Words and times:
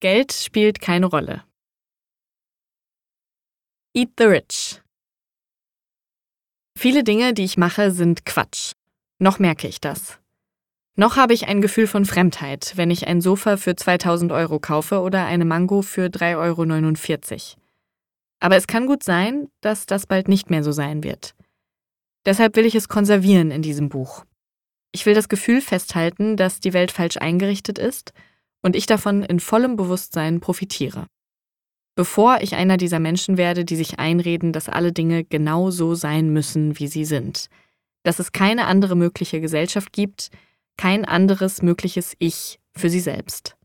Geld 0.00 0.32
spielt 0.32 0.80
keine 0.80 1.04
Rolle. 1.04 1.44
Eat 3.94 4.12
the 4.16 4.24
Rich. 4.24 4.80
Viele 6.78 7.04
Dinge, 7.04 7.34
die 7.34 7.44
ich 7.44 7.58
mache, 7.58 7.90
sind 7.90 8.24
Quatsch. 8.24 8.72
Noch 9.18 9.38
merke 9.38 9.68
ich 9.68 9.78
das. 9.78 10.18
Noch 10.96 11.16
habe 11.16 11.34
ich 11.34 11.48
ein 11.48 11.60
Gefühl 11.60 11.86
von 11.86 12.06
Fremdheit, 12.06 12.72
wenn 12.76 12.90
ich 12.90 13.08
ein 13.08 13.20
Sofa 13.20 13.58
für 13.58 13.76
2000 13.76 14.32
Euro 14.32 14.58
kaufe 14.58 15.00
oder 15.00 15.26
eine 15.26 15.44
Mango 15.44 15.82
für 15.82 16.06
3,49 16.06 17.32
Euro. 17.32 17.60
Aber 18.40 18.56
es 18.56 18.66
kann 18.66 18.86
gut 18.86 19.02
sein, 19.02 19.48
dass 19.60 19.84
das 19.84 20.06
bald 20.06 20.28
nicht 20.28 20.48
mehr 20.48 20.64
so 20.64 20.72
sein 20.72 21.04
wird. 21.04 21.34
Deshalb 22.24 22.56
will 22.56 22.64
ich 22.64 22.74
es 22.74 22.88
konservieren 22.88 23.50
in 23.50 23.60
diesem 23.60 23.90
Buch. 23.90 24.24
Ich 24.92 25.04
will 25.04 25.14
das 25.14 25.28
Gefühl 25.28 25.60
festhalten, 25.60 26.38
dass 26.38 26.60
die 26.60 26.72
Welt 26.72 26.90
falsch 26.90 27.18
eingerichtet 27.18 27.78
ist 27.78 28.14
und 28.62 28.76
ich 28.76 28.86
davon 28.86 29.22
in 29.22 29.40
vollem 29.40 29.76
Bewusstsein 29.76 30.40
profitiere. 30.40 31.06
Bevor 31.96 32.38
ich 32.40 32.54
einer 32.54 32.76
dieser 32.76 33.00
Menschen 33.00 33.36
werde, 33.36 33.64
die 33.64 33.76
sich 33.76 33.98
einreden, 33.98 34.52
dass 34.52 34.68
alle 34.68 34.92
Dinge 34.92 35.24
genau 35.24 35.70
so 35.70 35.94
sein 35.94 36.32
müssen, 36.32 36.78
wie 36.78 36.86
sie 36.86 37.04
sind, 37.04 37.48
dass 38.04 38.18
es 38.18 38.32
keine 38.32 38.66
andere 38.66 38.96
mögliche 38.96 39.40
Gesellschaft 39.40 39.92
gibt, 39.92 40.30
kein 40.76 41.04
anderes 41.04 41.62
mögliches 41.62 42.14
Ich 42.18 42.58
für 42.74 42.88
sie 42.88 43.00
selbst. 43.00 43.56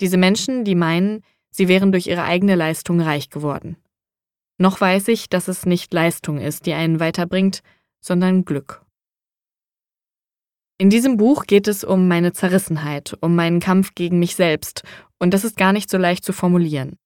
Diese 0.00 0.16
Menschen, 0.16 0.64
die 0.64 0.74
meinen, 0.74 1.22
sie 1.50 1.68
wären 1.68 1.92
durch 1.92 2.08
ihre 2.08 2.24
eigene 2.24 2.56
Leistung 2.56 3.00
reich 3.00 3.30
geworden. 3.30 3.76
Noch 4.58 4.80
weiß 4.80 5.08
ich, 5.08 5.28
dass 5.28 5.48
es 5.48 5.64
nicht 5.64 5.94
Leistung 5.94 6.38
ist, 6.38 6.66
die 6.66 6.74
einen 6.74 7.00
weiterbringt, 7.00 7.62
sondern 8.00 8.44
Glück. 8.44 8.81
In 10.82 10.90
diesem 10.90 11.16
Buch 11.16 11.46
geht 11.46 11.68
es 11.68 11.84
um 11.84 12.08
meine 12.08 12.32
Zerrissenheit, 12.32 13.16
um 13.20 13.36
meinen 13.36 13.60
Kampf 13.60 13.94
gegen 13.94 14.18
mich 14.18 14.34
selbst, 14.34 14.82
und 15.20 15.32
das 15.32 15.44
ist 15.44 15.56
gar 15.56 15.72
nicht 15.72 15.88
so 15.88 15.96
leicht 15.96 16.24
zu 16.24 16.32
formulieren. 16.32 16.96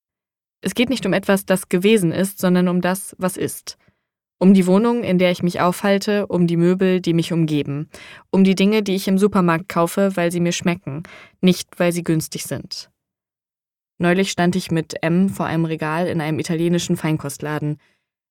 Es 0.62 0.74
geht 0.74 0.88
nicht 0.88 1.04
um 1.04 1.12
etwas, 1.12 1.44
das 1.44 1.68
gewesen 1.68 2.10
ist, 2.10 2.38
sondern 2.38 2.68
um 2.68 2.80
das, 2.80 3.14
was 3.18 3.36
ist. 3.36 3.76
Um 4.38 4.54
die 4.54 4.66
Wohnung, 4.66 5.04
in 5.04 5.18
der 5.18 5.30
ich 5.30 5.42
mich 5.42 5.60
aufhalte, 5.60 6.26
um 6.26 6.46
die 6.46 6.56
Möbel, 6.56 7.02
die 7.02 7.12
mich 7.12 7.34
umgeben, 7.34 7.90
um 8.30 8.44
die 8.44 8.54
Dinge, 8.54 8.82
die 8.82 8.94
ich 8.94 9.08
im 9.08 9.18
Supermarkt 9.18 9.68
kaufe, 9.68 10.16
weil 10.16 10.32
sie 10.32 10.40
mir 10.40 10.52
schmecken, 10.52 11.02
nicht 11.42 11.78
weil 11.78 11.92
sie 11.92 12.02
günstig 12.02 12.44
sind. 12.44 12.90
Neulich 13.98 14.30
stand 14.30 14.56
ich 14.56 14.70
mit 14.70 15.02
M 15.02 15.28
vor 15.28 15.44
einem 15.44 15.66
Regal 15.66 16.06
in 16.06 16.22
einem 16.22 16.38
italienischen 16.38 16.96
Feinkostladen. 16.96 17.76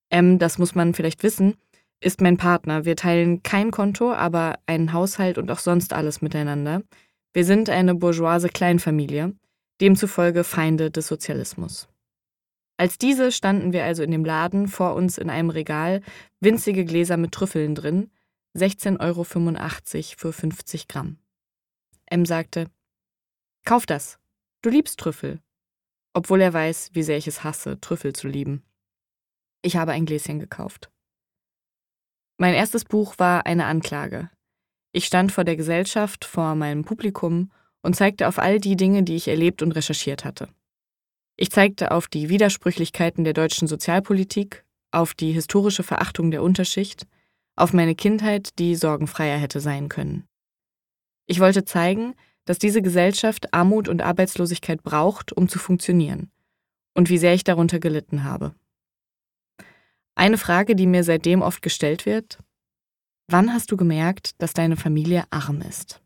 M, 0.09 0.39
das 0.39 0.58
muss 0.58 0.73
man 0.73 0.95
vielleicht 0.95 1.22
wissen, 1.22 1.53
ist 2.06 2.22
mein 2.22 2.38
Partner. 2.38 2.86
Wir 2.86 2.95
teilen 2.95 3.42
kein 3.42 3.72
Konto, 3.72 4.14
aber 4.14 4.59
einen 4.67 4.94
Haushalt 4.94 5.39
und 5.39 5.50
auch 5.50 5.58
sonst 5.58 5.92
alles 5.92 6.22
miteinander. 6.22 6.84
Wir 7.34 7.44
sind 7.44 7.67
eine 7.67 7.95
bourgeoise 7.95 8.48
Kleinfamilie, 8.48 9.34
demzufolge 9.81 10.44
Feinde 10.44 10.92
des 10.92 11.08
Sozialismus. 11.08 11.89
Als 12.78 13.00
diese 13.00 13.31
standen 13.31 13.73
wir 13.73 13.86
also 13.86 14.03
in 14.03 14.11
dem 14.11 14.23
Laden 14.23 14.67
vor 14.67 14.94
uns 14.94 15.17
in 15.17 15.31
einem 15.31 15.50
Regal, 15.50 16.02
winzige 16.39 16.86
Gläser 16.86 17.17
mit 17.17 17.31
Trüffeln 17.31 17.73
drin, 17.73 18.11
16,85 18.56 19.00
Euro 19.00 19.23
für 20.17 20.31
50 20.31 20.88
Gramm. 20.88 21.17
M 22.06 22.26
sagte, 22.26 22.67
Kauf 23.66 23.88
das, 23.88 24.20
du 24.61 24.70
liebst 24.70 25.00
Trüffel. 25.00 25.42
Obwohl 26.14 26.39
er 26.39 26.53
weiß, 26.53 26.92
wie 26.94 27.03
sehr 27.03 27.17
ich 27.17 27.28
es 27.28 27.44
hasse, 27.44 27.81
Trüffel 27.81 28.14
zu 28.14 28.28
lieben. 28.28 28.64
Ich 29.64 29.76
habe 29.76 29.92
ein 29.92 30.06
Gläschen 30.06 30.39
gekauft. 30.39 30.92
Mein 32.38 32.53
erstes 32.53 32.83
Buch 32.83 33.16
war 33.17 33.45
eine 33.45 33.66
Anklage. 33.66 34.30
Ich 34.91 35.05
stand 35.05 35.31
vor 35.31 35.44
der 35.45 35.55
Gesellschaft, 35.55 36.25
vor 36.25 36.55
meinem 36.55 36.83
Publikum 36.83 37.52
und 37.81 37.95
zeigte 37.95 38.27
auf 38.27 38.39
all 38.39 38.59
die 38.59 38.75
Dinge, 38.75 39.03
die 39.03 39.16
ich 39.16 39.27
erlebt 39.27 39.61
und 39.61 39.72
recherchiert 39.72 40.25
hatte. 40.25 40.50
Ich 41.38 41.52
zeigte 41.52 41.92
auf 41.92 42.08
die 42.08 42.30
Widersprüchlichkeiten 42.30 43.23
der 43.23 43.33
deutschen 43.33 43.67
Sozialpolitik, 43.67 44.66
auf 44.92 45.14
die 45.14 45.31
historische 45.31 45.83
Verachtung 45.83 46.31
der 46.31 46.44
Unterschicht, 46.44 47.08
auf 47.55 47.73
meine 47.73 47.95
Kindheit, 47.95 48.60
die 48.60 48.76
sorgenfreier 48.76 49.37
hätte 49.37 49.60
sein 49.60 49.87
können. 49.87 50.26
Ich 51.27 51.39
wollte 51.39 51.65
zeigen, 51.65 52.15
dass 52.45 52.60
diese 52.60 52.81
Gesellschaft 52.81 53.54
Armut 53.54 53.87
und 53.87 54.02
Arbeitslosigkeit 54.02 54.83
braucht, 54.83 55.33
um 55.33 55.49
zu 55.49 55.58
funktionieren, 55.58 56.31
und 56.93 57.10
wie 57.10 57.17
sehr 57.17 57.33
ich 57.33 57.43
darunter 57.43 57.80
gelitten 57.80 58.23
habe. 58.23 58.55
Eine 60.15 60.37
Frage, 60.37 60.76
die 60.76 60.87
mir 60.87 61.03
seitdem 61.03 61.42
oft 61.42 61.61
gestellt 61.61 62.05
wird, 62.05 62.39
wann 63.27 63.53
hast 63.53 63.71
du 63.71 63.77
gemerkt, 63.77 64.42
dass 64.42 64.53
deine 64.53 64.77
Familie 64.77 65.26
arm 65.30 65.61
ist? 65.61 66.02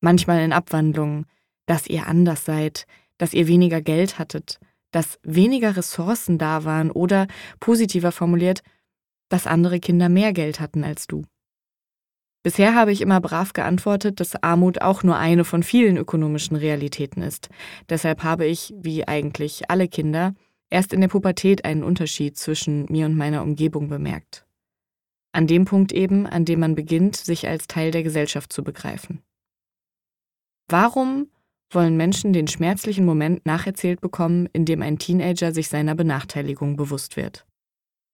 Manchmal 0.00 0.42
in 0.42 0.52
Abwandlungen, 0.52 1.26
dass 1.66 1.86
ihr 1.86 2.06
anders 2.06 2.44
seid, 2.44 2.86
dass 3.16 3.34
ihr 3.34 3.46
weniger 3.46 3.80
Geld 3.80 4.18
hattet, 4.18 4.58
dass 4.90 5.18
weniger 5.22 5.76
Ressourcen 5.76 6.38
da 6.38 6.64
waren 6.64 6.90
oder, 6.90 7.28
positiver 7.60 8.10
formuliert, 8.10 8.62
dass 9.28 9.46
andere 9.46 9.78
Kinder 9.78 10.08
mehr 10.08 10.32
Geld 10.32 10.58
hatten 10.58 10.82
als 10.82 11.06
du. 11.06 11.24
Bisher 12.42 12.74
habe 12.74 12.92
ich 12.92 13.02
immer 13.02 13.20
brav 13.20 13.52
geantwortet, 13.52 14.20
dass 14.20 14.42
Armut 14.42 14.80
auch 14.80 15.02
nur 15.02 15.16
eine 15.16 15.44
von 15.44 15.62
vielen 15.62 15.96
ökonomischen 15.96 16.56
Realitäten 16.56 17.20
ist. 17.20 17.50
Deshalb 17.88 18.22
habe 18.22 18.46
ich, 18.46 18.72
wie 18.76 19.06
eigentlich 19.06 19.70
alle 19.70 19.88
Kinder, 19.88 20.34
erst 20.70 20.92
in 20.92 21.00
der 21.00 21.08
Pubertät 21.08 21.64
einen 21.64 21.82
Unterschied 21.82 22.36
zwischen 22.36 22.86
mir 22.88 23.06
und 23.06 23.16
meiner 23.16 23.42
Umgebung 23.42 23.88
bemerkt. 23.88 24.46
An 25.32 25.46
dem 25.46 25.64
Punkt 25.64 25.92
eben, 25.92 26.26
an 26.26 26.44
dem 26.44 26.60
man 26.60 26.74
beginnt, 26.74 27.16
sich 27.16 27.46
als 27.46 27.66
Teil 27.66 27.90
der 27.90 28.02
Gesellschaft 28.02 28.52
zu 28.52 28.64
begreifen. 28.64 29.22
Warum 30.68 31.28
wollen 31.70 31.96
Menschen 31.96 32.32
den 32.32 32.48
schmerzlichen 32.48 33.04
Moment 33.04 33.44
nacherzählt 33.44 34.00
bekommen, 34.00 34.48
in 34.52 34.64
dem 34.64 34.82
ein 34.82 34.98
Teenager 34.98 35.52
sich 35.52 35.68
seiner 35.68 35.94
Benachteiligung 35.94 36.76
bewusst 36.76 37.16
wird? 37.16 37.46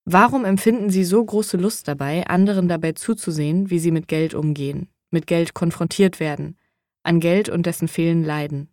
Warum 0.05 0.45
empfinden 0.45 0.91
sie 0.91 1.05
so 1.05 1.25
große 1.25 1.57
Lust 1.57 1.89
dabei, 1.89 2.27
anderen 2.27 2.69
dabei 2.69 2.93
zuzusehen, 2.93 3.71
wie 3.71 3.79
sie 3.79 3.91
mit 3.91 4.09
Geld 4.09 4.35
umgehen, 4.35 4.89
mit 5.11 5.27
Geld 5.27 5.55
konfrontiert 5.55 6.21
werden, 6.21 6.59
an 7.05 7.21
Geld 7.21 7.49
und 7.49 7.65
dessen 7.65 7.89
Fehlen 7.89 8.23
leiden? 8.23 8.69